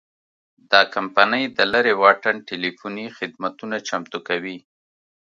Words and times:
دا 0.71 0.81
کمپنۍ 0.95 1.43
د 1.57 1.59
لرې 1.73 1.93
واټن 2.01 2.35
ټیلیفوني 2.49 3.07
خدمتونه 3.17 3.75
چمتو 3.87 4.19
کوي. 4.27 4.57